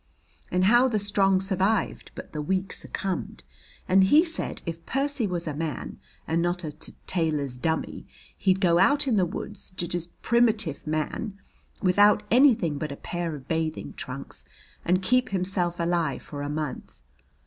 [0.49, 3.43] "And how the strong survived, but the weak succumbed,
[3.87, 8.59] and he said if Percy was a man, and not a t tailor's dummy, he'd
[8.59, 11.37] go out in the woods, j just primitive man,
[11.83, 14.43] without anything but a pair of bathing trunks,
[14.83, 16.99] and keep himself alive for a month.